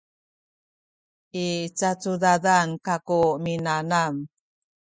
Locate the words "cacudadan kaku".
1.77-3.21